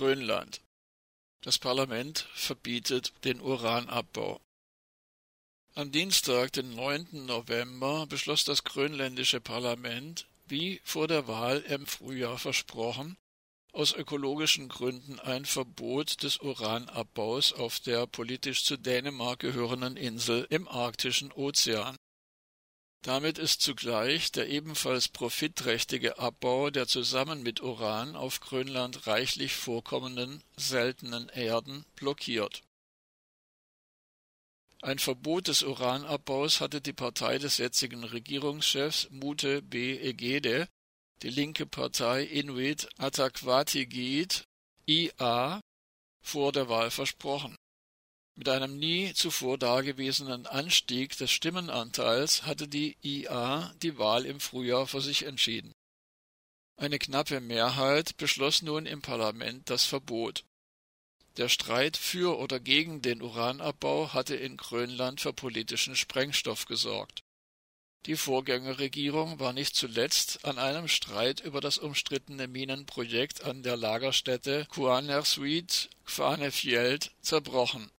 Grönland. 0.00 0.62
Das 1.42 1.58
Parlament 1.58 2.26
verbietet 2.32 3.12
den 3.24 3.38
Uranabbau. 3.38 4.40
Am 5.74 5.92
Dienstag, 5.92 6.54
den 6.54 6.74
9. 6.74 7.26
November, 7.26 8.06
beschloss 8.06 8.44
das 8.44 8.64
grönländische 8.64 9.42
Parlament, 9.42 10.26
wie 10.46 10.80
vor 10.84 11.06
der 11.06 11.28
Wahl 11.28 11.58
im 11.68 11.84
Frühjahr 11.84 12.38
versprochen, 12.38 13.18
aus 13.72 13.92
ökologischen 13.92 14.70
Gründen 14.70 15.20
ein 15.20 15.44
Verbot 15.44 16.22
des 16.22 16.38
Uranabbaus 16.38 17.52
auf 17.52 17.78
der 17.78 18.06
politisch 18.06 18.64
zu 18.64 18.78
Dänemark 18.78 19.40
gehörenden 19.40 19.98
Insel 19.98 20.46
im 20.48 20.66
arktischen 20.66 21.30
Ozean. 21.30 21.94
Damit 23.02 23.38
ist 23.38 23.62
zugleich 23.62 24.30
der 24.30 24.48
ebenfalls 24.48 25.08
profitträchtige 25.08 26.18
Abbau 26.18 26.68
der 26.68 26.86
zusammen 26.86 27.42
mit 27.42 27.62
Uran 27.62 28.14
auf 28.14 28.40
Grönland 28.40 29.06
reichlich 29.06 29.54
vorkommenden 29.54 30.42
seltenen 30.56 31.30
Erden 31.30 31.86
blockiert. 31.96 32.62
Ein 34.82 34.98
Verbot 34.98 35.48
des 35.48 35.62
Uranabbaus 35.62 36.60
hatte 36.60 36.80
die 36.80 36.92
Partei 36.92 37.38
des 37.38 37.58
jetzigen 37.58 38.04
Regierungschefs 38.04 39.08
Mute 39.10 39.62
B. 39.62 39.96
Egede, 39.96 40.68
die 41.22 41.30
linke 41.30 41.66
Partei 41.66 42.24
Inuit 42.24 42.88
Ataqatigiit 42.98 44.44
IA, 44.86 45.60
vor 46.22 46.52
der 46.52 46.68
Wahl 46.68 46.90
versprochen 46.90 47.56
mit 48.36 48.48
einem 48.48 48.78
nie 48.78 49.12
zuvor 49.12 49.58
dagewesenen 49.58 50.46
Anstieg 50.46 51.16
des 51.18 51.30
Stimmenanteils 51.30 52.44
hatte 52.44 52.68
die 52.68 52.96
IA 53.02 53.74
die 53.82 53.98
Wahl 53.98 54.24
im 54.24 54.40
Frühjahr 54.40 54.86
für 54.86 55.00
sich 55.00 55.24
entschieden. 55.24 55.72
Eine 56.76 56.98
knappe 56.98 57.40
Mehrheit 57.40 58.16
beschloss 58.16 58.62
nun 58.62 58.86
im 58.86 59.02
Parlament 59.02 59.68
das 59.68 59.84
Verbot. 59.84 60.44
Der 61.36 61.50
Streit 61.50 61.98
für 61.98 62.38
oder 62.38 62.58
gegen 62.58 63.02
den 63.02 63.20
Uranabbau 63.20 64.14
hatte 64.14 64.36
in 64.36 64.56
Grönland 64.56 65.20
für 65.20 65.34
politischen 65.34 65.94
Sprengstoff 65.94 66.64
gesorgt. 66.64 67.20
Die 68.06 68.16
Vorgängerregierung 68.16 69.38
war 69.38 69.52
nicht 69.52 69.76
zuletzt 69.76 70.46
an 70.46 70.58
einem 70.58 70.88
Streit 70.88 71.40
über 71.40 71.60
das 71.60 71.76
umstrittene 71.76 72.48
Minenprojekt 72.48 73.44
an 73.44 73.62
der 73.62 73.76
Lagerstätte 73.76 74.66
Kuanersuit 74.70 75.90
Kvanefjeld 76.06 77.12
zerbrochen 77.20 77.90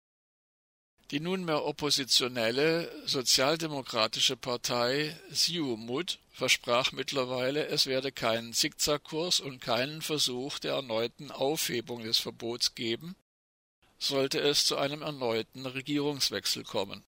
die 1.11 1.19
nunmehr 1.19 1.65
oppositionelle 1.65 2.91
sozialdemokratische 3.05 4.37
Partei 4.37 5.17
Siumut 5.31 6.21
versprach 6.31 6.93
mittlerweile, 6.93 7.67
es 7.67 7.87
werde 7.87 8.13
keinen 8.13 8.53
Zickzackkurs 8.53 9.41
und 9.41 9.61
keinen 9.61 10.03
Versuch 10.03 10.61
der 10.61 10.75
erneuten 10.75 11.33
Aufhebung 11.33 12.05
des 12.05 12.19
Verbots 12.19 12.77
geben, 12.77 13.17
sollte 13.99 14.41
es 14.41 14.65
zu 14.65 14.77
einem 14.77 15.03
erneuten 15.03 15.67
Regierungswechsel 15.67 16.63
kommen. 16.63 17.03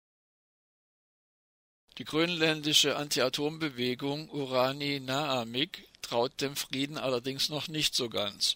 Die 1.97 2.05
grönländische 2.05 2.95
Anti-Atom-Bewegung 2.95 4.29
Urani 4.29 5.01
Naamik 5.01 5.89
traut 6.01 6.39
dem 6.39 6.55
Frieden 6.55 6.97
allerdings 6.97 7.49
noch 7.49 7.67
nicht 7.67 7.93
so 7.93 8.07
ganz. 8.07 8.55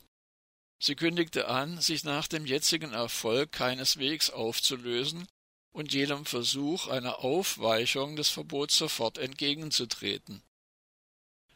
Sie 0.80 0.96
kündigte 0.96 1.50
an, 1.50 1.80
sich 1.82 2.06
nach 2.06 2.28
dem 2.28 2.46
jetzigen 2.46 2.94
Erfolg 2.94 3.52
keineswegs 3.52 4.30
aufzulösen 4.30 5.28
und 5.74 5.94
jedem 5.94 6.26
Versuch 6.26 6.88
einer 6.88 7.20
Aufweichung 7.20 8.16
des 8.16 8.30
Verbots 8.30 8.78
sofort 8.78 9.18
entgegenzutreten. 9.18 10.42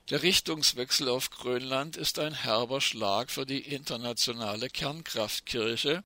Der 0.10 0.24
Richtungswechsel 0.24 1.08
auf 1.08 1.30
Grönland 1.30 1.96
ist 1.96 2.20
ein 2.20 2.34
herber 2.34 2.82
Schlag 2.82 3.32
für 3.32 3.46
die 3.46 3.62
internationale 3.62 4.70
Kernkraftkirche, 4.70 6.04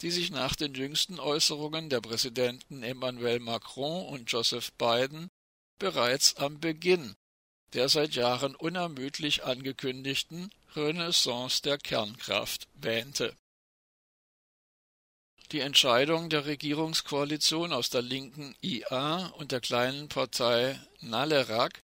die 0.00 0.10
sich 0.10 0.30
nach 0.30 0.56
den 0.56 0.74
jüngsten 0.74 1.20
Äußerungen 1.20 1.90
der 1.90 2.00
Präsidenten 2.00 2.82
Emmanuel 2.82 3.38
Macron 3.38 4.06
und 4.06 4.32
Joseph 4.32 4.72
Biden 4.72 5.28
bereits 5.78 6.36
am 6.36 6.58
Beginn 6.58 7.14
der 7.72 7.88
seit 7.88 8.14
Jahren 8.14 8.54
unermüdlich 8.54 9.44
angekündigten 9.44 10.50
Renaissance 10.74 11.62
der 11.62 11.78
Kernkraft 11.78 12.68
wähnte. 12.74 13.36
Die 15.52 15.60
Entscheidung 15.60 16.30
der 16.30 16.46
Regierungskoalition 16.46 17.72
aus 17.72 17.90
der 17.90 18.02
linken 18.02 18.54
IA 18.62 19.26
und 19.36 19.52
der 19.52 19.60
kleinen 19.60 20.08
Partei 20.08 20.80
Nalerak, 21.00 21.80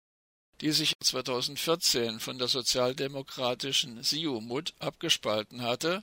die 0.61 0.73
sich 0.73 0.95
2014 1.01 2.21
von 2.21 2.39
der 2.39 2.49
sozialdemokratischen 2.49 4.03
Siumut 4.03 4.75
abgespalten 4.79 5.63
hatte, 5.63 6.03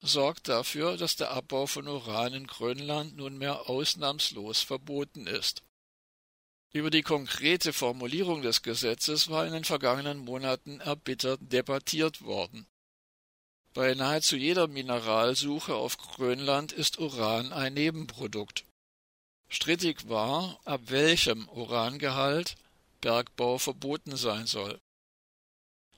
sorgt 0.00 0.48
dafür, 0.48 0.96
dass 0.96 1.16
der 1.16 1.30
Abbau 1.30 1.66
von 1.66 1.88
Uran 1.88 2.34
in 2.34 2.46
Grönland 2.46 3.16
nunmehr 3.16 3.68
ausnahmslos 3.68 4.60
verboten 4.60 5.26
ist 5.26 5.62
über 6.74 6.90
die 6.90 7.02
konkrete 7.02 7.72
Formulierung 7.72 8.42
des 8.42 8.62
Gesetzes 8.62 9.30
war 9.30 9.46
in 9.46 9.52
den 9.52 9.64
vergangenen 9.64 10.18
Monaten 10.18 10.80
erbittert 10.80 11.40
debattiert 11.40 12.22
worden. 12.22 12.66
Bei 13.74 13.92
nahezu 13.94 14.36
jeder 14.36 14.68
Mineralsuche 14.68 15.74
auf 15.74 15.98
Grönland 15.98 16.70
ist 16.70 17.00
Uran 17.00 17.52
ein 17.52 17.74
Nebenprodukt. 17.74 18.64
Strittig 19.48 20.08
war, 20.08 20.60
ab 20.64 20.82
welchem 20.86 21.48
Urangehalt 21.48 22.54
Bergbau 23.00 23.58
verboten 23.58 24.16
sein 24.16 24.46
soll. 24.46 24.78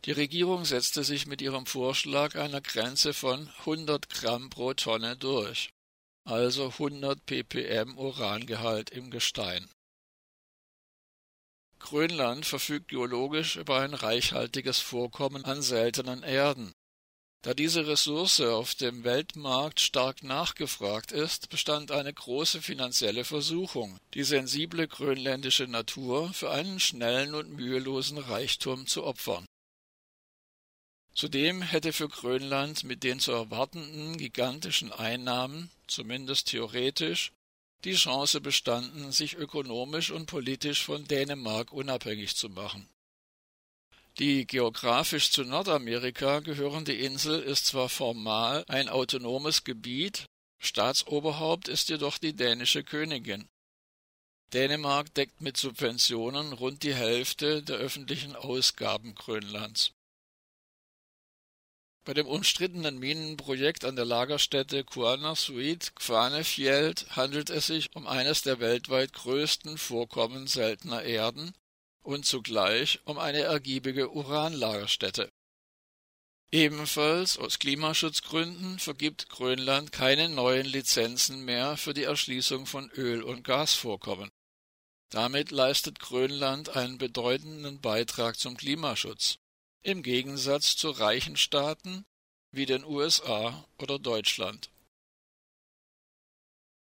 Die 0.07 0.13
Regierung 0.13 0.65
setzte 0.65 1.05
sich 1.05 1.27
mit 1.27 1.43
ihrem 1.43 1.67
Vorschlag 1.67 2.35
einer 2.35 2.63
Grenze 2.63 3.13
von 3.13 3.49
100 3.59 4.09
Gramm 4.09 4.49
pro 4.49 4.73
Tonne 4.73 5.17
durch, 5.17 5.69
also 6.25 6.69
100 6.69 7.27
ppm 7.27 7.99
Urangehalt 7.99 8.89
im 8.89 9.11
Gestein. 9.11 9.69
Grönland 11.79 12.47
verfügt 12.47 12.89
geologisch 12.89 13.57
über 13.57 13.81
ein 13.81 13.93
reichhaltiges 13.93 14.79
Vorkommen 14.79 15.45
an 15.45 15.61
seltenen 15.61 16.23
Erden. 16.23 16.73
Da 17.47 17.55
diese 17.55 17.87
Ressource 17.87 18.41
auf 18.41 18.75
dem 18.75 19.05
Weltmarkt 19.05 19.79
stark 19.79 20.25
nachgefragt 20.25 21.12
ist, 21.12 21.49
bestand 21.49 21.93
eine 21.93 22.12
große 22.12 22.61
finanzielle 22.61 23.25
Versuchung, 23.25 24.01
die 24.15 24.25
sensible 24.25 24.89
grönländische 24.89 25.69
Natur 25.69 26.33
für 26.33 26.51
einen 26.51 26.81
schnellen 26.81 27.37
und 27.37 27.53
mühelosen 27.53 28.19
Reichtum 28.19 28.89
zu 28.89 29.05
opfern. 29.05 29.47
Zudem 31.15 31.62
hätte 31.62 31.93
für 31.93 32.09
Grönland 32.09 32.83
mit 32.83 33.05
den 33.05 33.21
zu 33.21 33.31
erwartenden 33.31 34.19
gigantischen 34.19 34.91
Einnahmen, 34.91 35.71
zumindest 35.87 36.49
theoretisch, 36.49 37.31
die 37.84 37.95
Chance 37.95 38.41
bestanden, 38.41 39.13
sich 39.13 39.37
ökonomisch 39.37 40.11
und 40.11 40.27
politisch 40.27 40.83
von 40.83 41.07
Dänemark 41.07 41.73
unabhängig 41.73 42.34
zu 42.34 42.49
machen. 42.49 42.89
Die 44.19 44.47
geografisch 44.47 45.31
zu 45.31 45.44
Nordamerika 45.44 46.41
gehörende 46.41 46.94
Insel 46.94 47.43
ist 47.43 47.66
zwar 47.66 47.91
formal 47.91 48.65
ein 48.66 48.88
autonomes 48.88 49.62
Gebiet, 49.62 50.25
Staatsoberhaupt 50.59 51.69
ist 51.69 51.91
jedoch 51.91 52.16
die 52.16 52.34
dänische 52.34 52.82
Königin. 52.82 53.47
Dänemark 54.54 55.12
deckt 55.12 55.43
mit 55.43 55.59
Subventionen 55.59 56.54
rund 56.54 56.82
die 56.82 56.94
Hälfte 56.94 57.62
der 57.62 57.77
öffentlichen 57.77 58.34
Ausgaben 58.34 59.15
Grönlands. 59.15 59.93
Bei 62.06 62.15
dem 62.15 62.27
umstrittenen 62.27 62.98
Minenprojekt 62.98 63.84
an 63.84 63.97
der 63.97 64.04
Lagerstätte 64.06 64.84
Kuannersuit 64.84 65.94
Kvanefjeld 65.97 67.16
handelt 67.16 67.50
es 67.50 67.66
sich 67.66 67.94
um 67.94 68.06
eines 68.06 68.41
der 68.43 68.60
weltweit 68.60 69.12
größten 69.12 69.77
Vorkommen 69.77 70.47
seltener 70.47 71.03
Erden 71.03 71.53
und 72.06 72.25
zugleich 72.25 73.00
um 73.05 73.19
eine 73.19 73.41
ergiebige 73.41 74.11
Uranlagerstätte. 74.11 75.31
Ebenfalls 76.53 77.39
aus 77.39 77.59
Klimaschutzgründen 77.59 78.78
vergibt 78.78 79.28
Grönland 79.28 79.91
keine 79.91 80.28
neuen 80.28 80.65
Lizenzen 80.65 81.45
mehr 81.45 81.77
für 81.77 81.92
die 81.92 82.04
Erschließung 82.04 82.66
von 82.66 82.89
Öl- 82.92 83.25
und 83.25 83.42
Gasvorkommen. 83.42 84.31
Damit 85.10 85.51
leistet 85.51 85.98
Grönland 85.98 86.77
einen 86.77 86.98
bedeutenden 86.98 87.81
Beitrag 87.81 88.39
zum 88.39 88.57
Klimaschutz 88.57 89.39
im 89.83 90.03
Gegensatz 90.03 90.77
zu 90.77 90.91
reichen 90.91 91.36
Staaten 91.36 92.04
wie 92.53 92.66
den 92.66 92.84
USA 92.84 93.66
oder 93.78 93.98
Deutschland 93.98 94.71